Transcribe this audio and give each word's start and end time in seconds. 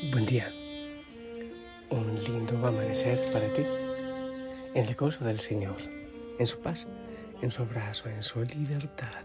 Buen 0.00 0.26
día. 0.26 0.52
Un 1.90 2.14
lindo 2.24 2.56
amanecer 2.56 3.18
para 3.32 3.52
ti. 3.52 3.62
En 4.72 4.86
el 4.86 4.94
gozo 4.94 5.24
del 5.24 5.40
Señor, 5.40 5.76
en 6.38 6.46
su 6.46 6.60
paz, 6.60 6.86
en 7.42 7.50
su 7.50 7.62
abrazo, 7.62 8.08
en 8.08 8.22
su 8.22 8.40
libertad. 8.44 9.24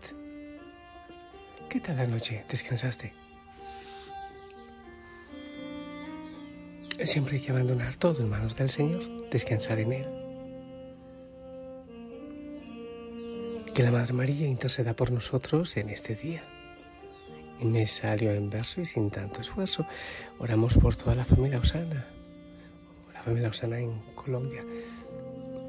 ¿Qué 1.70 1.80
tal 1.80 1.98
la 1.98 2.08
noche? 2.08 2.44
¿Descansaste? 2.50 3.14
Siempre 7.04 7.38
hay 7.38 7.44
que 7.44 7.52
abandonar 7.52 7.96
todo 7.96 8.24
en 8.24 8.30
manos 8.30 8.56
del 8.56 8.72
Señor, 8.72 9.30
descansar 9.30 9.78
en 9.80 9.94
Él. 9.94 10.08
Que 13.76 13.84
la 13.84 13.92
Madre 13.92 14.14
María 14.14 14.48
interceda 14.48 14.96
por 14.96 15.12
nosotros 15.12 15.78
en 15.78 15.92
este 15.92 16.16
día 16.16 16.44
salió 17.88 18.32
en 18.32 18.50
verso 18.50 18.82
y 18.82 18.86
sin 18.86 19.10
tanto 19.10 19.42
esfuerzo. 19.42 19.86
Oramos 20.40 20.78
por 20.78 20.96
toda 20.96 21.16
la 21.16 21.26
familia 21.26 21.60
Osana, 21.60 22.06
la 23.14 23.24
familia 23.24 23.50
Osana 23.50 23.80
en 23.80 24.00
Colombia. 24.16 24.64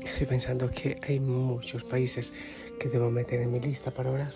Estoy 0.04 0.26
pensando 0.26 0.70
que 0.70 1.00
hay 1.02 1.20
muchos 1.20 1.84
países 1.84 2.32
que 2.78 2.88
debo 2.88 3.10
meter 3.10 3.40
en 3.40 3.52
mi 3.52 3.60
lista 3.60 3.90
para 3.90 4.10
orar. 4.10 4.32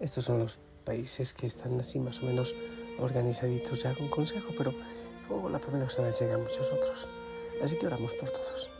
Estos 0.00 0.24
son 0.24 0.38
los 0.38 0.58
países 0.84 1.32
que 1.32 1.46
están 1.46 1.80
así 1.80 1.98
más 1.98 2.22
o 2.22 2.26
menos 2.26 2.54
organizaditos 2.98 3.82
ya 3.82 3.94
con 3.94 4.08
consejo, 4.08 4.52
pero 4.56 4.72
oh, 5.30 5.48
la 5.48 5.58
familia 5.58 5.86
Osana 5.86 6.10
llega 6.10 6.34
a 6.34 6.38
muchos 6.38 6.70
otros. 6.70 7.08
Así 7.62 7.76
que 7.78 7.86
oramos 7.86 8.12
por 8.12 8.30
todos. 8.30 8.70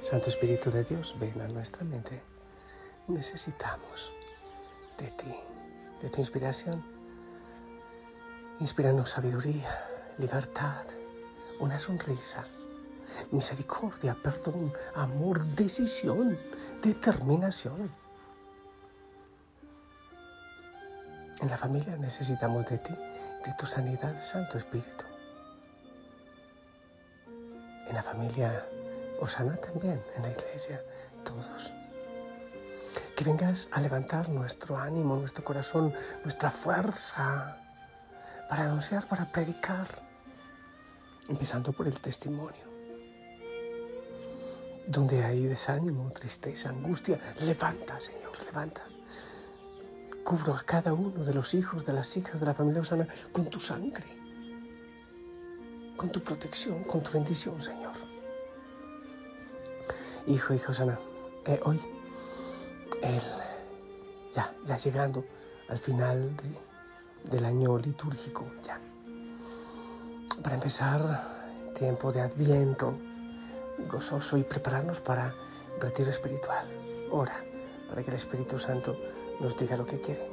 Santo 0.00 0.28
Espíritu 0.28 0.70
de 0.70 0.84
Dios, 0.84 1.16
ven 1.18 1.40
a 1.40 1.48
nuestra 1.48 1.82
mente. 1.82 2.35
Necesitamos 3.08 4.12
de 4.98 5.06
ti, 5.12 5.34
de 6.02 6.10
tu 6.10 6.20
inspiración. 6.20 6.84
Inspíranos 8.58 9.10
sabiduría, 9.10 9.70
libertad, 10.18 10.84
una 11.60 11.78
sonrisa, 11.78 12.46
misericordia, 13.30 14.16
perdón, 14.20 14.72
amor, 14.96 15.44
decisión, 15.54 16.36
determinación. 16.82 17.92
En 21.40 21.48
la 21.48 21.56
familia 21.56 21.96
necesitamos 21.96 22.66
de 22.66 22.78
ti, 22.78 22.92
de 22.92 23.54
tu 23.56 23.66
sanidad, 23.66 24.20
Santo 24.20 24.58
Espíritu. 24.58 25.04
En 27.88 27.94
la 27.94 28.02
familia 28.02 28.66
Osana 29.20 29.56
también, 29.56 30.02
en 30.16 30.22
la 30.22 30.30
iglesia, 30.30 30.82
todos 31.24 31.72
que 33.16 33.24
vengas 33.24 33.68
a 33.72 33.80
levantar 33.80 34.28
nuestro 34.28 34.76
ánimo, 34.76 35.16
nuestro 35.16 35.42
corazón, 35.42 35.92
nuestra 36.22 36.50
fuerza 36.50 37.56
para 38.48 38.64
anunciar, 38.64 39.08
para 39.08 39.24
predicar, 39.32 39.88
empezando 41.26 41.72
por 41.72 41.88
el 41.88 41.98
testimonio. 41.98 42.66
Donde 44.86 45.24
hay 45.24 45.46
desánimo, 45.46 46.12
tristeza, 46.12 46.68
angustia, 46.68 47.18
levanta, 47.40 47.98
Señor, 48.00 48.32
levanta. 48.44 48.82
Cubro 50.22 50.54
a 50.54 50.62
cada 50.62 50.92
uno 50.92 51.24
de 51.24 51.32
los 51.32 51.54
hijos, 51.54 51.86
de 51.86 51.94
las 51.94 52.14
hijas 52.18 52.38
de 52.38 52.46
la 52.46 52.54
familia 52.54 52.82
Osana 52.82 53.08
con 53.32 53.46
tu 53.46 53.58
sangre, 53.58 54.04
con 55.96 56.10
tu 56.10 56.20
protección, 56.20 56.84
con 56.84 57.02
tu 57.02 57.10
bendición, 57.12 57.60
Señor. 57.62 57.94
Hijo, 60.26 60.52
hijo 60.52 60.72
Osana, 60.72 60.98
eh, 61.46 61.60
hoy 61.64 61.80
él, 63.02 63.22
ya, 64.34 64.54
ya 64.64 64.76
llegando 64.76 65.24
al 65.68 65.78
final 65.78 66.30
del 67.24 67.44
año 67.44 67.78
litúrgico, 67.78 68.46
ya. 68.64 68.80
Para 70.42 70.56
empezar, 70.56 71.72
tiempo 71.74 72.12
de 72.12 72.20
adviento, 72.20 72.94
gozoso 73.90 74.36
y 74.36 74.42
prepararnos 74.42 75.00
para 75.00 75.34
retiro 75.80 76.10
espiritual. 76.10 76.66
Ora 77.10 77.34
para 77.88 78.02
que 78.02 78.10
el 78.10 78.16
Espíritu 78.16 78.58
Santo 78.58 78.96
nos 79.40 79.56
diga 79.56 79.76
lo 79.76 79.86
que 79.86 80.00
quiere. 80.00 80.28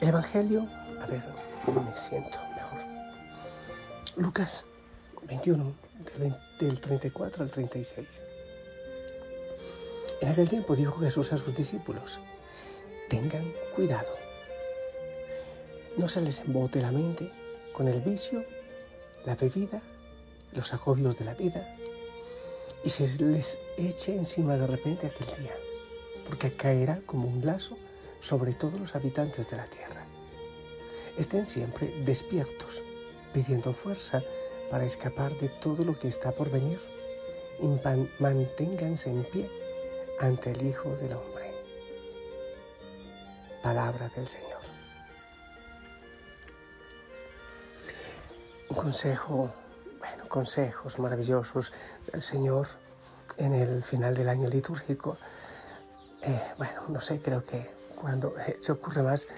El 0.00 0.08
Evangelio, 0.08 0.68
a 1.02 1.06
ver, 1.06 1.24
me 1.66 1.96
siento 1.96 2.38
mejor. 2.54 2.78
Lucas 4.16 4.64
21, 5.26 5.74
del 6.60 6.80
34 6.80 7.42
al 7.42 7.50
36. 7.50 8.22
En 10.20 10.28
aquel 10.28 10.48
tiempo 10.48 10.74
dijo 10.74 10.98
Jesús 10.98 11.32
a 11.32 11.36
sus 11.36 11.54
discípulos, 11.54 12.18
tengan 13.08 13.52
cuidado, 13.76 14.12
no 15.96 16.08
se 16.08 16.20
les 16.20 16.40
embote 16.40 16.80
la 16.80 16.90
mente 16.90 17.30
con 17.72 17.86
el 17.86 18.00
vicio, 18.00 18.44
la 19.24 19.36
bebida, 19.36 19.80
los 20.52 20.74
agobios 20.74 21.16
de 21.16 21.24
la 21.24 21.34
vida, 21.34 21.76
y 22.84 22.90
se 22.90 23.06
les 23.22 23.58
eche 23.76 24.16
encima 24.16 24.56
de 24.56 24.66
repente 24.66 25.06
aquel 25.06 25.28
día, 25.44 25.54
porque 26.26 26.52
caerá 26.52 27.00
como 27.06 27.28
un 27.28 27.46
lazo 27.46 27.78
sobre 28.18 28.54
todos 28.54 28.80
los 28.80 28.96
habitantes 28.96 29.48
de 29.48 29.56
la 29.56 29.66
tierra. 29.66 30.04
Estén 31.16 31.46
siempre 31.46 32.02
despiertos, 32.04 32.82
pidiendo 33.32 33.72
fuerza 33.72 34.22
para 34.68 34.84
escapar 34.84 35.38
de 35.38 35.48
todo 35.48 35.84
lo 35.84 35.96
que 35.96 36.08
está 36.08 36.32
por 36.32 36.50
venir, 36.50 36.80
y 37.60 37.66
manténganse 38.20 39.10
en 39.10 39.22
pie 39.22 39.67
ante 40.20 40.50
el 40.52 40.66
Hijo 40.66 40.90
del 40.96 41.12
Hombre. 41.12 41.52
Palabra 43.62 44.10
del 44.14 44.26
Señor. 44.26 44.58
Un 48.68 48.76
consejo, 48.76 49.50
bueno, 49.98 50.28
consejos 50.28 50.98
maravillosos 50.98 51.72
del 52.12 52.22
Señor 52.22 52.68
en 53.36 53.54
el 53.54 53.82
final 53.82 54.14
del 54.14 54.28
año 54.28 54.48
litúrgico. 54.48 55.16
Eh, 56.22 56.42
bueno, 56.58 56.82
no 56.88 57.00
sé, 57.00 57.20
creo 57.20 57.44
que 57.44 57.70
cuando 58.00 58.34
eh, 58.38 58.58
se 58.60 58.72
ocurre 58.72 59.02
más 59.02 59.28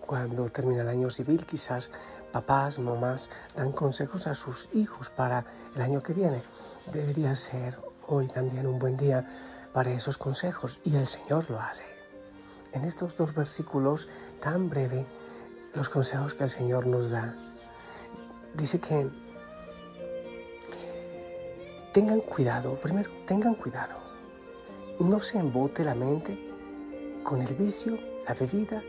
cuando 0.00 0.48
termina 0.48 0.82
el 0.82 0.88
año 0.88 1.10
civil, 1.10 1.46
quizás 1.46 1.90
papás, 2.32 2.78
mamás 2.78 3.30
dan 3.56 3.72
consejos 3.72 4.26
a 4.26 4.34
sus 4.34 4.68
hijos 4.72 5.10
para 5.10 5.44
el 5.74 5.82
año 5.82 6.00
que 6.00 6.12
viene. 6.12 6.42
Debería 6.92 7.36
ser 7.36 7.78
hoy 8.08 8.26
también 8.26 8.66
un 8.66 8.78
buen 8.78 8.96
día 8.96 9.24
para 9.72 9.92
esos 9.92 10.18
consejos 10.18 10.78
y 10.84 10.96
el 10.96 11.06
Señor 11.06 11.50
lo 11.50 11.60
hace. 11.60 11.84
En 12.72 12.84
estos 12.84 13.16
dos 13.16 13.34
versículos 13.34 14.08
tan 14.40 14.68
breve, 14.68 15.06
los 15.74 15.88
consejos 15.88 16.34
que 16.34 16.44
el 16.44 16.50
Señor 16.50 16.86
nos 16.86 17.10
da, 17.10 17.34
dice 18.54 18.80
que 18.80 19.08
tengan 21.92 22.20
cuidado, 22.20 22.80
primero 22.80 23.10
tengan 23.26 23.54
cuidado, 23.54 23.96
no 24.98 25.20
se 25.20 25.38
embote 25.38 25.84
la 25.84 25.94
mente 25.94 26.38
con 27.24 27.42
el 27.42 27.54
vicio, 27.54 27.98
la 28.26 28.34
bebida 28.34 28.82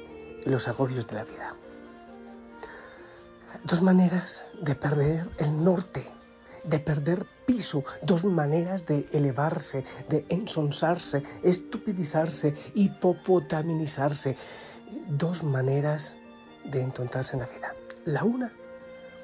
y 0.46 0.50
los 0.50 0.68
agobios 0.68 1.08
de 1.08 1.16
la 1.16 1.24
vida. 1.24 1.56
Dos 3.64 3.82
maneras 3.82 4.46
de 4.62 4.76
perder 4.76 5.30
el 5.38 5.64
norte 5.64 6.06
de 6.64 6.80
perder 6.80 7.26
piso, 7.52 7.84
dos 8.02 8.24
maneras 8.24 8.86
de 8.86 9.10
elevarse, 9.12 9.84
de 10.08 10.26
ensonsarse, 10.30 11.22
estupidizarse, 11.44 12.56
hipopotaminizarse, 12.76 14.38
dos 15.10 15.44
maneras 15.44 16.16
de 16.64 16.82
entontarse 16.82 17.36
en 17.36 17.42
la 17.42 17.48
vida. 17.48 17.76
La 18.06 18.24
una 18.24 18.54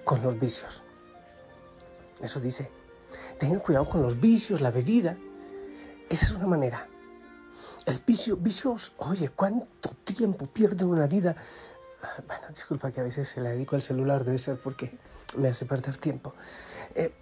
con 0.03 0.21
los 0.21 0.38
vicios, 0.38 0.83
Eso 2.21 2.41
dice. 2.41 2.69
Tengan 3.39 3.62
cuidado 3.62 3.85
con 3.85 4.01
los 4.01 4.19
vicios, 4.19 4.59
la 4.59 4.71
bebida. 4.71 5.15
Esa 6.09 6.25
es 6.25 6.31
una 6.33 6.47
manera. 6.47 6.85
El 7.85 8.01
vicio, 8.06 8.35
vicios, 8.35 8.91
oye, 8.97 9.30
¿cuánto 9.30 9.91
tiempo 10.03 10.47
pierde 10.47 10.83
una 10.83 11.07
vida? 11.07 11.33
Bueno, 12.27 12.47
disculpa 12.50 12.91
que 12.91 13.00
a 13.00 13.03
veces 13.03 13.30
se 13.30 13.39
la 13.39 13.51
dedico 13.51 13.77
al 13.77 13.81
celular, 13.81 14.25
debe 14.25 14.38
ser 14.38 14.57
porque 14.57 14.97
me 15.38 15.47
hace 15.47 15.65
perder 15.65 15.95
tiempo. 15.95 16.33
Eh, 16.94 17.13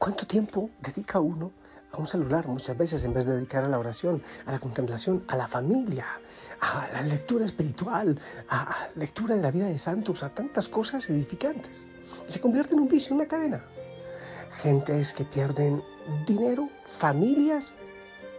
¿Cuánto 0.00 0.26
tiempo 0.26 0.70
dedica 0.80 1.20
uno 1.20 1.52
a 1.92 1.98
un 1.98 2.06
celular 2.06 2.48
muchas 2.48 2.74
veces 2.74 3.04
en 3.04 3.12
vez 3.12 3.26
de 3.26 3.34
dedicar 3.34 3.64
a 3.64 3.68
la 3.68 3.78
oración, 3.78 4.22
a 4.46 4.52
la 4.52 4.58
contemplación, 4.58 5.24
a 5.28 5.36
la 5.36 5.46
familia, 5.46 6.06
a 6.58 6.88
la 6.90 7.02
lectura 7.02 7.44
espiritual, 7.44 8.18
a 8.48 8.88
la 8.94 8.98
lectura 8.98 9.34
de 9.34 9.42
la 9.42 9.50
vida 9.50 9.66
de 9.66 9.78
santos, 9.78 10.22
a 10.22 10.30
tantas 10.30 10.70
cosas 10.70 11.06
edificantes? 11.10 11.84
Se 12.28 12.40
convierte 12.40 12.72
en 12.72 12.80
un 12.80 12.88
vicio, 12.88 13.10
en 13.10 13.16
una 13.16 13.28
cadena. 13.28 13.62
Gentes 14.62 15.12
que 15.12 15.24
pierden 15.24 15.82
dinero, 16.26 16.70
familias, 16.86 17.74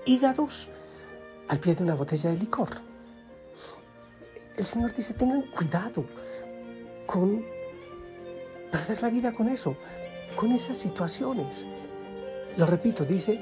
hígados 0.08 0.68
al 1.48 1.60
pie 1.60 1.76
de 1.76 1.84
una 1.84 1.94
botella 1.94 2.32
de 2.32 2.38
licor. 2.38 2.70
El 4.58 4.66
Señor 4.66 4.96
dice, 4.96 5.14
tengan 5.14 5.44
cuidado 5.44 6.06
con 7.06 7.46
perder 8.72 9.04
la 9.04 9.10
vida 9.10 9.32
con 9.32 9.48
eso, 9.48 9.78
con 10.36 10.52
esas 10.52 10.78
situaciones. 10.78 11.66
Lo 12.58 12.66
repito, 12.66 13.06
dice, 13.06 13.40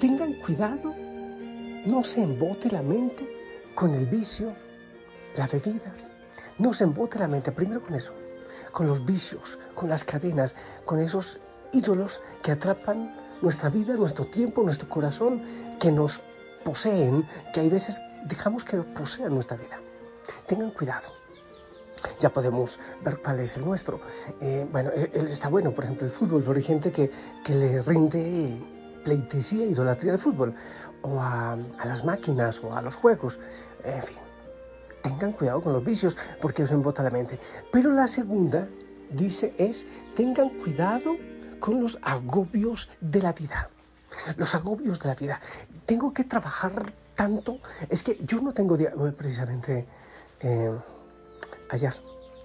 tengan 0.00 0.34
cuidado, 0.34 0.94
no 1.86 2.04
se 2.04 2.22
embote 2.22 2.70
la 2.70 2.82
mente 2.82 3.26
con 3.74 3.94
el 3.94 4.06
vicio, 4.06 4.54
la 5.36 5.46
bebida. 5.46 5.92
No 6.58 6.74
se 6.74 6.84
embote 6.84 7.18
la 7.18 7.28
mente, 7.28 7.52
primero 7.52 7.82
con 7.82 7.94
eso, 7.94 8.12
con 8.72 8.86
los 8.86 9.04
vicios, 9.04 9.58
con 9.74 9.88
las 9.88 10.04
cadenas, 10.04 10.54
con 10.84 10.98
esos 10.98 11.38
ídolos 11.72 12.20
que 12.42 12.52
atrapan 12.52 13.14
nuestra 13.42 13.68
vida, 13.68 13.94
nuestro 13.94 14.26
tiempo, 14.26 14.62
nuestro 14.62 14.88
corazón, 14.88 15.42
que 15.78 15.92
nos 15.92 16.22
poseen, 16.64 17.26
que 17.52 17.60
hay 17.60 17.68
veces 17.68 18.00
dejamos 18.24 18.64
que 18.64 18.78
posean 18.78 19.34
nuestra 19.34 19.56
vida. 19.56 19.80
Tengan 20.46 20.70
cuidado. 20.70 21.17
Ya 22.18 22.30
podemos 22.30 22.78
ver 23.04 23.18
cuál 23.18 23.40
es 23.40 23.56
el 23.56 23.64
nuestro. 23.64 24.00
Eh, 24.40 24.66
bueno, 24.70 24.90
él 24.90 25.26
está 25.26 25.48
bueno, 25.48 25.72
por 25.72 25.84
ejemplo, 25.84 26.06
el 26.06 26.12
fútbol, 26.12 26.44
hay 26.54 26.62
gente 26.62 26.90
que, 26.92 27.10
que 27.44 27.54
le 27.54 27.82
rinde 27.82 28.56
pleitesía, 29.04 29.66
idolatría 29.66 30.12
al 30.12 30.18
fútbol, 30.18 30.54
o 31.02 31.20
a, 31.20 31.52
a 31.52 31.86
las 31.86 32.04
máquinas, 32.04 32.62
o 32.62 32.74
a 32.74 32.82
los 32.82 32.94
juegos, 32.96 33.38
en 33.84 34.02
fin. 34.02 34.16
Tengan 35.02 35.32
cuidado 35.32 35.62
con 35.62 35.72
los 35.72 35.84
vicios, 35.84 36.16
porque 36.40 36.64
eso 36.64 36.74
embota 36.74 37.02
la 37.02 37.10
mente. 37.10 37.38
Pero 37.72 37.92
la 37.92 38.06
segunda, 38.06 38.68
dice, 39.10 39.54
es, 39.58 39.86
tengan 40.14 40.50
cuidado 40.50 41.16
con 41.60 41.80
los 41.80 41.98
agobios 42.02 42.90
de 43.00 43.22
la 43.22 43.32
vida. 43.32 43.70
Los 44.36 44.54
agobios 44.54 44.98
de 45.00 45.08
la 45.08 45.14
vida. 45.14 45.40
Tengo 45.86 46.12
que 46.12 46.24
trabajar 46.24 46.72
tanto. 47.14 47.58
Es 47.88 48.02
que 48.02 48.18
yo 48.24 48.40
no 48.40 48.52
tengo 48.52 48.76
día, 48.76 48.92
precisamente 49.16 49.86
eh, 50.40 50.72
ayer, 51.70 51.94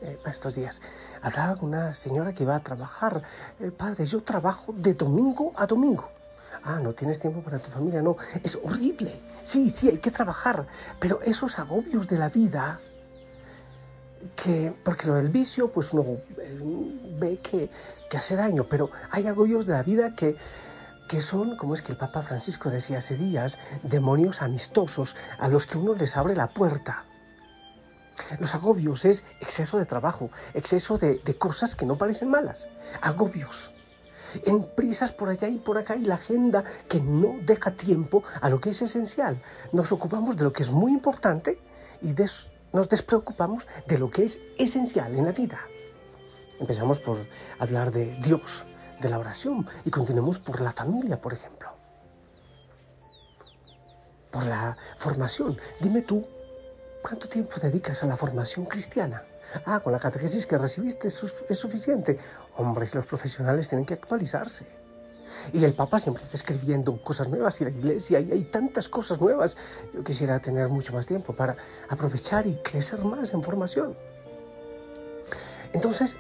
eh, 0.02 0.18
estos 0.26 0.56
días, 0.56 0.82
hablaba 1.22 1.56
con 1.56 1.70
una 1.70 1.94
señora 1.94 2.34
que 2.34 2.44
iba 2.44 2.56
a 2.56 2.60
trabajar. 2.60 3.24
Eh, 3.60 3.72
padre, 3.72 4.06
yo 4.06 4.22
trabajo 4.22 4.74
de 4.74 4.94
domingo 4.94 5.54
a 5.56 5.66
domingo. 5.66 6.10
Ah, 6.64 6.80
no 6.82 6.94
tienes 6.94 7.20
tiempo 7.20 7.42
para 7.42 7.60
tu 7.60 7.70
familia, 7.70 8.02
no. 8.02 8.18
Es 8.42 8.58
horrible. 8.62 9.20
Sí, 9.44 9.70
sí, 9.70 9.90
hay 9.90 9.98
que 9.98 10.12
trabajar. 10.12 10.66
Pero 11.00 11.22
esos 11.22 11.60
agobios 11.60 12.08
de 12.08 12.18
la 12.18 12.30
vida, 12.30 12.80
que, 14.36 14.74
porque 14.84 15.08
lo 15.08 15.16
del 15.16 15.30
vicio, 15.30 15.72
pues 15.72 15.94
uno 15.94 16.06
ve 17.20 17.40
que, 17.40 17.70
que 18.10 18.18
hace 18.18 18.36
daño, 18.36 18.66
pero 18.70 18.90
hay 19.12 19.28
agobios 19.28 19.66
de 19.66 19.74
la 19.74 19.84
vida 19.84 20.16
que, 20.16 20.38
que 21.10 21.22
son, 21.22 21.58
como 21.58 21.74
es 21.74 21.82
que 21.82 21.92
el 21.92 21.98
Papa 21.98 22.22
Francisco 22.22 22.70
decía 22.70 23.00
hace 23.00 23.18
días, 23.18 23.60
demonios 23.84 24.42
amistosos 24.42 25.16
a 25.40 25.48
los 25.48 25.66
que 25.66 25.78
uno 25.78 25.96
les 25.96 26.16
abre 26.16 26.36
la 26.36 26.48
puerta. 26.48 27.06
Los 28.40 28.54
agobios 28.54 29.06
es 29.06 29.26
exceso 29.42 29.78
de 29.78 29.86
trabajo, 29.86 30.30
exceso 30.54 30.98
de, 30.98 31.20
cosas 31.38 31.76
que 31.76 31.86
no 31.86 31.98
parecen 31.98 32.30
malas. 32.30 32.68
Agobios. 33.02 33.72
En 34.46 34.64
prisas 34.64 35.12
por 35.12 35.30
allá 35.30 35.48
y 35.48 35.58
por 35.58 35.78
acá 35.78 35.96
y 35.96 36.06
la 36.06 36.16
agenda 36.16 36.64
que 36.88 37.00
no 37.00 37.36
deja 37.44 37.72
tiempo 37.72 38.24
a 38.42 38.50
lo 38.50 38.60
que 38.60 38.72
es 38.72 38.82
esencial. 38.82 39.42
Nos 39.72 39.92
ocupamos 39.92 40.38
de 40.38 40.44
lo 40.44 40.54
que 40.54 40.64
es 40.64 40.72
muy 40.72 40.92
importante 40.92 41.60
y 42.02 42.16
nos 42.72 42.90
despreocupamos 42.90 43.68
de 43.88 44.00
lo 44.00 44.10
que 44.10 44.26
es 44.26 44.44
esencial 44.58 45.16
en 45.16 45.26
la 45.26 45.32
vida. 45.32 45.60
Empezamos 46.60 47.00
por 47.00 47.18
hablar 47.60 47.92
de 47.92 48.18
Dios, 48.24 48.66
de 49.00 49.10
la 49.10 49.20
oración 49.20 49.68
y 49.86 49.92
continuemos 49.92 50.40
por 50.40 50.62
la 50.62 50.72
familia, 50.72 51.22
por 51.22 51.34
ejemplo. 51.34 51.70
Por 54.32 54.46
la 54.46 54.78
formación. 54.98 55.60
Dime 55.80 56.02
tú, 56.02 56.26
¿cuánto 57.04 57.28
tiempo 57.28 57.60
dedicas 57.62 58.02
a 58.04 58.08
la 58.08 58.16
formación 58.16 58.66
cristiana? 58.66 59.24
Ah, 59.66 59.82
con 59.82 59.92
la 59.92 60.00
catequesis 60.00 60.48
que 60.48 60.58
recibiste 60.58 61.10
es, 61.10 61.60
suficiente. 61.60 62.18
Hombres, 62.56 62.96
los 62.96 63.06
profesionales 63.06 63.68
tienen 63.68 63.86
que 63.86 63.94
actualizarse. 63.94 64.66
Y 65.52 65.64
el 65.64 65.74
Papa 65.74 66.00
siempre 66.00 66.24
está 66.24 66.38
escribiendo 66.38 67.00
cosas 67.04 67.28
nuevas 67.28 67.60
y 67.60 67.66
la 67.66 67.70
Iglesia, 67.72 68.20
y 68.20 68.32
hay 68.32 68.44
tantas 68.46 68.88
cosas 68.88 69.20
nuevas. 69.20 69.58
Yo 69.94 70.04
quisiera 70.04 70.40
tener 70.40 70.70
mucho 70.70 70.94
más 70.94 71.06
tiempo 71.06 71.36
para 71.36 71.58
aprovechar 71.90 72.48
y 72.48 72.56
crecer 72.64 73.04
más 73.04 73.34
en 73.34 73.44
formación. 73.44 73.96
Entonces, 75.74 76.18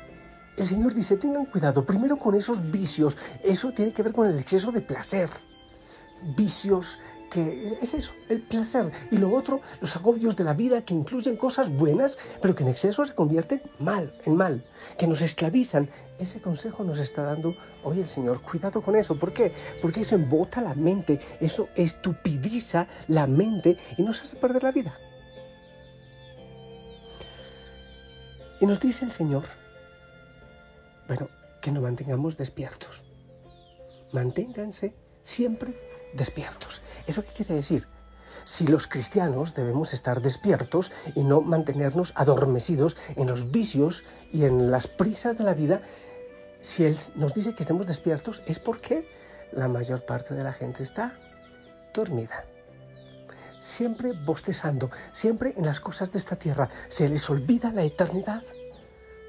el 0.57 0.67
Señor 0.67 0.93
dice, 0.93 1.17
tengan 1.17 1.45
cuidado 1.45 1.85
primero 1.85 2.17
con 2.17 2.35
esos 2.35 2.69
vicios. 2.71 3.17
Eso 3.43 3.71
tiene 3.71 3.93
que 3.93 4.03
ver 4.03 4.13
con 4.13 4.27
el 4.27 4.37
exceso 4.37 4.71
de 4.71 4.81
placer. 4.81 5.29
Vicios 6.35 6.99
es 7.81 7.93
eso, 7.93 8.13
el 8.29 8.41
placer. 8.41 8.91
Y 9.11 9.17
lo 9.17 9.33
otro, 9.33 9.61
los 9.81 9.95
agobios 9.95 10.35
de 10.35 10.43
la 10.43 10.53
vida 10.53 10.83
que 10.83 10.93
incluyen 10.93 11.37
cosas 11.37 11.69
buenas, 11.69 12.17
pero 12.41 12.55
que 12.55 12.63
en 12.63 12.69
exceso 12.69 13.05
se 13.05 13.15
convierten 13.15 13.61
mal, 13.79 14.13
en 14.25 14.35
mal, 14.35 14.65
que 14.97 15.07
nos 15.07 15.21
esclavizan. 15.21 15.89
Ese 16.19 16.41
consejo 16.41 16.83
nos 16.83 16.99
está 16.99 17.23
dando 17.23 17.55
hoy 17.83 17.99
el 17.99 18.09
Señor. 18.09 18.41
Cuidado 18.41 18.81
con 18.81 18.95
eso. 18.95 19.17
¿Por 19.17 19.33
qué? 19.33 19.51
Porque 19.81 20.01
eso 20.01 20.15
embota 20.15 20.61
la 20.61 20.75
mente, 20.75 21.19
eso 21.39 21.69
estupidiza 21.75 22.87
la 23.07 23.27
mente 23.27 23.77
y 23.97 24.03
nos 24.03 24.21
hace 24.21 24.35
perder 24.35 24.63
la 24.63 24.71
vida. 24.71 24.93
Y 28.59 28.65
nos 28.65 28.79
dice 28.79 29.05
el 29.05 29.11
Señor, 29.11 29.43
bueno, 31.07 31.29
que 31.61 31.71
nos 31.71 31.83
mantengamos 31.83 32.37
despiertos. 32.37 33.01
Manténganse 34.11 34.93
siempre 35.21 35.92
despiertos. 36.13 36.81
¿Eso 37.07 37.23
qué 37.23 37.29
quiere 37.31 37.55
decir? 37.55 37.87
Si 38.45 38.67
los 38.67 38.87
cristianos 38.87 39.53
debemos 39.53 39.93
estar 39.93 40.21
despiertos 40.21 40.91
y 41.15 41.23
no 41.23 41.41
mantenernos 41.41 42.13
adormecidos 42.15 42.97
en 43.15 43.27
los 43.27 43.51
vicios 43.51 44.03
y 44.31 44.45
en 44.45 44.69
las 44.69 44.87
prisas 44.87 45.37
de 45.37 45.43
la 45.43 45.53
vida, 45.53 45.81
si 46.61 46.85
Él 46.85 46.95
nos 47.15 47.33
dice 47.33 47.55
que 47.55 47.63
estemos 47.63 47.87
despiertos 47.87 48.41
es 48.45 48.59
porque 48.59 49.07
la 49.51 49.67
mayor 49.67 50.05
parte 50.05 50.33
de 50.33 50.43
la 50.43 50.53
gente 50.53 50.83
está 50.83 51.17
dormida. 51.93 52.45
Siempre 53.59 54.11
bostezando, 54.11 54.89
siempre 55.13 55.53
en 55.55 55.65
las 55.65 55.79
cosas 55.79 56.11
de 56.11 56.17
esta 56.17 56.35
tierra. 56.35 56.69
Se 56.89 57.07
les 57.07 57.29
olvida 57.29 57.71
la 57.71 57.83
eternidad. 57.83 58.43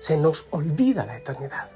Se 0.00 0.16
nos 0.16 0.46
olvida 0.50 1.06
la 1.06 1.16
eternidad. 1.16 1.70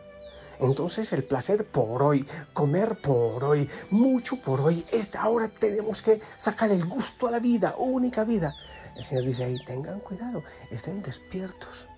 Entonces 0.60 1.12
el 1.12 1.24
placer 1.24 1.66
por 1.66 2.02
hoy, 2.02 2.26
comer 2.52 3.00
por 3.00 3.44
hoy, 3.44 3.68
mucho 3.90 4.40
por 4.40 4.60
hoy, 4.60 4.84
esta 4.90 5.22
ahora 5.22 5.48
tenemos 5.48 6.02
que 6.02 6.20
sacar 6.36 6.72
el 6.72 6.84
gusto 6.84 7.28
a 7.28 7.30
la 7.30 7.38
vida, 7.38 7.74
única 7.78 8.24
vida. 8.24 8.54
El 8.96 9.04
Señor 9.04 9.24
dice 9.24 9.44
ahí, 9.44 9.64
tengan 9.64 10.00
cuidado, 10.00 10.42
estén 10.70 11.02
despiertos. 11.02 11.88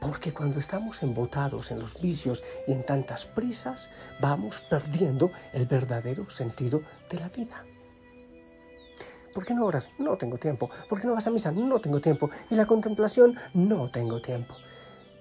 Porque 0.00 0.32
cuando 0.32 0.58
estamos 0.58 1.02
embotados 1.02 1.70
en 1.70 1.78
los 1.78 2.00
vicios 2.00 2.42
y 2.66 2.72
en 2.72 2.84
tantas 2.84 3.26
prisas, 3.26 3.90
vamos 4.20 4.60
perdiendo 4.60 5.30
el 5.52 5.66
verdadero 5.66 6.28
sentido 6.30 6.82
de 7.10 7.20
la 7.20 7.28
vida. 7.28 7.64
¿Por 9.34 9.44
qué 9.44 9.54
no 9.54 9.64
oras? 9.64 9.90
No 9.98 10.16
tengo 10.16 10.38
tiempo. 10.38 10.70
¿Por 10.88 11.00
qué 11.00 11.06
no 11.06 11.14
vas 11.14 11.26
a 11.26 11.30
misa? 11.30 11.52
No 11.52 11.80
tengo 11.80 12.00
tiempo. 12.00 12.30
Y 12.50 12.54
la 12.54 12.66
contemplación? 12.66 13.38
No 13.54 13.90
tengo 13.90 14.20
tiempo. 14.20 14.56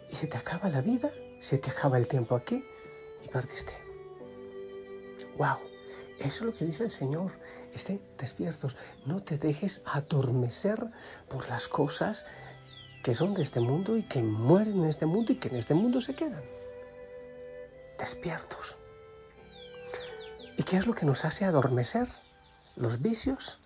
Y 0.10 0.16
se 0.16 0.28
te 0.28 0.38
acaba 0.38 0.70
la 0.70 0.82
vida 0.82 1.12
se 1.42 1.58
te 1.58 1.72
acaba 1.72 1.98
el 1.98 2.08
tiempo 2.08 2.36
aquí 2.36 2.64
y 3.26 3.28
perdiste. 3.28 3.74
¡Wow! 5.38 5.58
Eso 6.20 6.26
es 6.26 6.42
lo 6.42 6.54
que 6.54 6.66
dice 6.66 6.84
el 6.84 6.92
Señor. 6.92 7.32
Estén 7.74 8.00
despiertos. 8.18 8.78
No 9.06 9.24
te 9.24 9.38
dejes 9.38 9.82
adormecer 9.86 10.80
por 11.28 11.50
las 11.50 11.68
cosas 11.68 12.28
que 13.04 13.16
son 13.16 13.34
de 13.34 13.42
este 13.42 13.60
mundo 13.60 13.98
y 13.98 14.04
que 14.04 14.22
mueren 14.22 14.84
en 14.84 14.86
este 14.86 15.08
mundo 15.08 15.34
y 15.34 15.38
que 15.38 15.50
en 15.50 15.56
este 15.56 15.74
mundo 15.74 16.00
se 16.00 16.14
quedan. 16.14 16.44
Despiertos. 17.98 18.78
¿Y 20.58 20.64
qué 20.64 20.78
es 20.78 20.86
lo 20.86 20.94
que 20.94 21.08
nos 21.08 21.26
hace 21.26 21.46
adormecer? 21.46 22.08
Los 22.76 23.02
vicios 23.02 23.61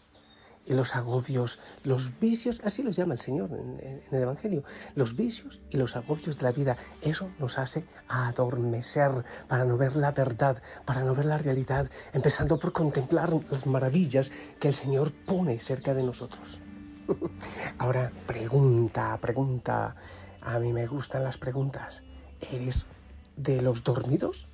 los 0.73 0.95
agobios, 0.95 1.59
los 1.83 2.19
vicios, 2.19 2.61
así 2.63 2.81
los 2.81 2.95
llama 2.95 3.13
el 3.13 3.19
Señor 3.19 3.51
en, 3.51 4.01
el 4.11 4.21
Evangelio, 4.21 4.63
los 4.95 5.15
vicios 5.15 5.61
y 5.69 5.77
los 5.77 5.95
agobios 5.95 6.37
de 6.37 6.43
la 6.43 6.51
vida, 6.51 6.77
eso 7.01 7.29
nos 7.39 7.59
hace 7.59 7.85
adormecer 8.07 9.23
para 9.47 9.65
no 9.65 9.77
ver 9.77 9.95
la 9.95 10.11
verdad, 10.11 10.61
para 10.85 11.03
no 11.03 11.13
ver 11.13 11.25
la 11.25 11.37
realidad, 11.37 11.89
empezando 12.13 12.57
por 12.57 12.71
contemplar 12.71 13.29
las 13.51 13.67
maravillas 13.67 14.31
que 14.59 14.67
el 14.67 14.73
Señor 14.73 15.11
pone 15.11 15.59
cerca 15.59 15.93
de 15.93 16.03
nosotros. 16.03 16.59
Ahora, 17.77 18.11
pregunta, 18.25 19.15
pregunta, 19.21 19.95
a 20.41 20.59
mí 20.59 20.73
me 20.73 20.87
gustan 20.87 21.23
las 21.23 21.37
preguntas. 21.37 22.03
¿Eres 22.51 22.87
de 23.37 23.61
los 23.61 23.83
dormidos? 23.83 24.47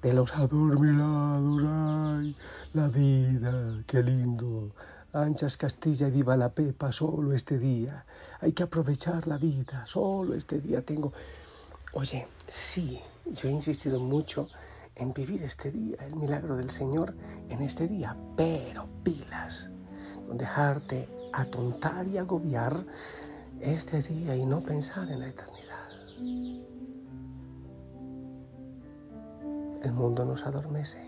De 0.00 0.14
los 0.14 0.34
adormilados, 0.34 1.62
ay, 1.66 2.36
la 2.72 2.88
vida, 2.88 3.82
qué 3.86 4.02
lindo 4.02 4.70
Anchas 5.12 5.56
Castilla 5.56 6.06
y 6.06 6.10
viva 6.12 6.36
la 6.36 6.50
Pepa, 6.50 6.92
solo 6.92 7.32
este 7.32 7.58
día. 7.58 8.04
Hay 8.40 8.52
que 8.52 8.62
aprovechar 8.62 9.26
la 9.26 9.38
vida, 9.38 9.84
solo 9.86 10.34
este 10.34 10.60
día 10.60 10.82
tengo... 10.82 11.12
Oye, 11.94 12.28
sí, 12.46 13.00
yo 13.26 13.48
he 13.48 13.52
insistido 13.52 13.98
mucho 13.98 14.48
en 14.94 15.12
vivir 15.12 15.42
este 15.42 15.72
día, 15.72 15.96
el 16.06 16.14
milagro 16.14 16.56
del 16.56 16.70
Señor 16.70 17.14
en 17.48 17.62
este 17.62 17.88
día, 17.88 18.16
pero 18.36 18.86
pilas, 19.02 19.70
no 20.28 20.34
dejarte 20.34 21.08
atontar 21.32 22.06
y 22.06 22.18
agobiar 22.18 22.84
este 23.60 24.02
día 24.02 24.36
y 24.36 24.44
no 24.46 24.60
pensar 24.60 25.10
en 25.10 25.20
la 25.20 25.28
eternidad. 25.28 25.60
El 29.82 29.92
mundo 29.92 30.24
nos 30.24 30.46
adormece, 30.46 31.04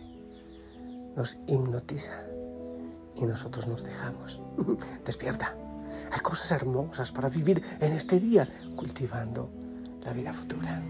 nos 1.14 1.38
hipnotiza 1.46 2.31
y 3.22 3.26
nosotros 3.26 3.66
nos 3.66 3.84
dejamos. 3.84 4.40
Despierta. 5.06 5.54
Hay 6.10 6.20
cosas 6.20 6.50
hermosas 6.50 7.12
para 7.12 7.28
vivir 7.28 7.62
en 7.80 7.92
este 7.92 8.18
día 8.18 8.48
cultivando 8.76 9.50
la 10.04 10.12
vida 10.12 10.32
futura. 10.32 10.82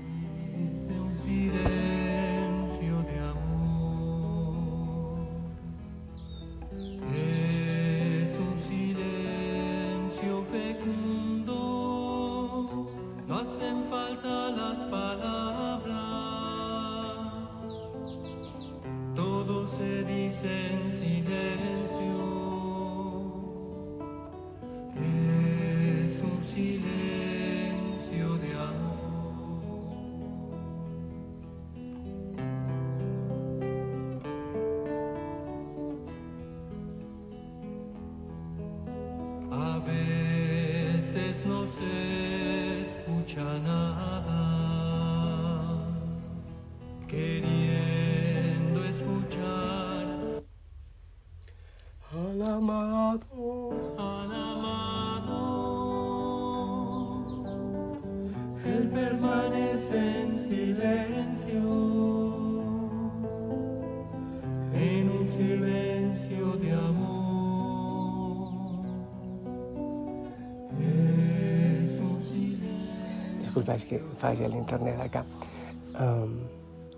Disculpa, 73.63 73.75
es 73.75 73.85
que 73.85 73.99
falla 74.17 74.47
el 74.47 74.55
internet 74.55 75.01
acá. 75.01 75.25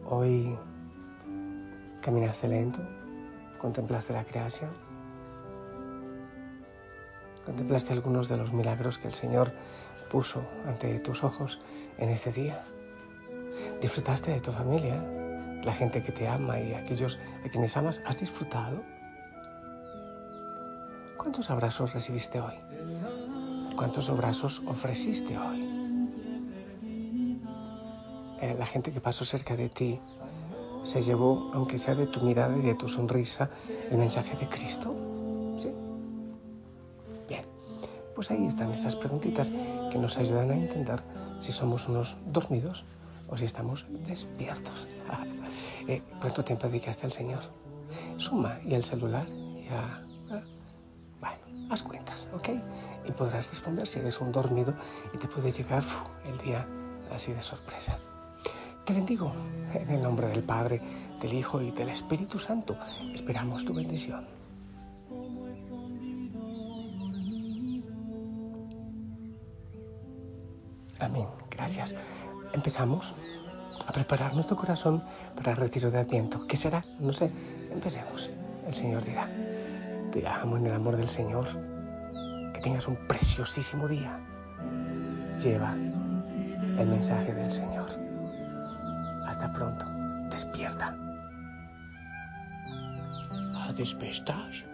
hoy 0.06 0.56
caminaste 2.00 2.49
lento, 2.49 2.80
contemplaste 3.59 4.12
la 4.12 4.25
creación, 4.25 4.71
contemplaste 7.44 7.92
algunos 7.92 8.28
de 8.28 8.37
los 8.37 8.52
milagros 8.52 8.99
que 8.99 9.09
el 9.09 9.14
Señor 9.14 9.52
puso 10.11 10.42
ante 10.66 10.99
tus 11.00 11.25
ojos 11.25 11.61
en 11.99 12.11
este 12.11 12.33
día. 12.33 12.64
Disfrutaste 13.80 14.33
de 14.33 14.40
tu 14.40 14.52
familia, 14.52 15.02
la 15.62 15.73
gente 15.73 16.02
que 16.02 16.12
te 16.12 16.28
ama 16.28 16.61
y 16.61 16.75
aquellos 16.75 17.18
a 17.44 17.49
quienes 17.49 17.76
amas. 17.76 18.02
¿Has 18.06 18.18
disfrutado? 18.18 18.83
¿Cuántos 21.16 21.50
abrazos 21.50 21.94
recibiste 21.94 22.40
hoy? 22.40 22.54
¿Cuántos 23.76 24.11
abrazos 24.11 24.62
ofreciste 24.66 25.37
hoy? 25.38 25.83
Eh, 28.44 28.54
la 28.58 28.66
gente 28.66 28.92
que 28.92 29.00
pasó 29.00 29.24
cerca 29.24 29.56
de 29.56 29.70
ti 29.70 29.98
se 30.82 31.00
llevó, 31.00 31.50
aunque 31.54 31.78
sea 31.78 31.94
de 31.94 32.06
tu 32.06 32.20
mirada 32.20 32.54
y 32.58 32.60
de 32.60 32.74
tu 32.74 32.88
sonrisa, 32.88 33.48
el 33.90 33.96
mensaje 33.96 34.36
de 34.36 34.46
Cristo? 34.46 34.94
¿Sí? 35.56 35.72
Bien, 37.26 37.46
pues 38.14 38.30
ahí 38.30 38.44
están 38.46 38.70
esas 38.70 38.96
preguntitas 38.96 39.50
que 39.90 39.96
nos 39.96 40.18
ayudan 40.18 40.50
a 40.50 40.56
entender 40.56 41.02
si 41.38 41.52
somos 41.52 41.88
unos 41.88 42.18
dormidos 42.26 42.84
o 43.28 43.36
si 43.38 43.46
estamos 43.46 43.86
despiertos. 44.06 44.88
eh, 45.88 46.02
¿Cuánto 46.20 46.44
tiempo 46.44 46.66
dedicaste 46.66 47.06
al 47.06 47.12
Señor? 47.12 47.40
Suma 48.18 48.60
y 48.62 48.74
el 48.74 48.84
celular 48.84 49.26
ya... 49.70 50.04
Ah, 50.30 50.42
bueno, 51.18 51.72
haz 51.72 51.82
cuentas, 51.82 52.28
¿ok? 52.34 52.50
Y 53.08 53.12
podrás 53.12 53.48
responder 53.48 53.86
si 53.86 54.00
eres 54.00 54.20
un 54.20 54.32
dormido 54.32 54.74
y 55.14 55.16
te 55.16 55.28
puede 55.28 55.50
llegar 55.50 55.82
el 56.26 56.36
día 56.44 56.66
así 57.10 57.32
de 57.32 57.40
sorpresa. 57.40 57.98
Te 58.84 58.92
bendigo 58.92 59.32
en 59.72 59.88
el 59.88 60.02
nombre 60.02 60.28
del 60.28 60.42
Padre, 60.42 60.78
del 61.18 61.32
Hijo 61.32 61.62
y 61.62 61.70
del 61.70 61.88
Espíritu 61.88 62.38
Santo. 62.38 62.74
Esperamos 63.14 63.64
tu 63.64 63.72
bendición. 63.72 64.26
Amén. 71.00 71.26
Gracias. 71.50 71.94
Empezamos 72.52 73.16
a 73.86 73.90
preparar 73.90 74.34
nuestro 74.34 74.54
corazón 74.54 75.02
para 75.34 75.52
el 75.52 75.56
retiro 75.56 75.90
de 75.90 76.00
Adviento. 76.00 76.46
¿Qué 76.46 76.58
será? 76.58 76.84
No 77.00 77.14
sé. 77.14 77.30
Empecemos. 77.72 78.28
El 78.66 78.74
Señor 78.74 79.02
dirá. 79.02 79.30
Te 80.12 80.28
amo 80.28 80.58
en 80.58 80.66
el 80.66 80.74
amor 80.74 80.98
del 80.98 81.08
Señor. 81.08 81.46
Que 82.52 82.60
tengas 82.60 82.86
un 82.86 82.96
preciosísimo 83.08 83.88
día. 83.88 84.20
Lleva 85.42 85.72
el 85.72 86.86
mensaje 86.86 87.32
del 87.32 87.50
Señor 87.50 88.03
pronto. 89.54 89.87
Despierta. 90.28 90.94
A 93.56 93.73
despertar. 93.73 94.73